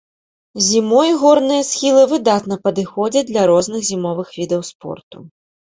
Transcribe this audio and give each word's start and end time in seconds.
Зімой 0.67 1.11
горныя 1.23 1.67
схілы 1.71 2.03
выдатна 2.15 2.55
падыходзяць 2.65 3.27
для 3.31 3.45
розных 3.53 3.81
зімовых 3.93 4.27
відаў 4.41 4.61
спорту. 4.77 5.17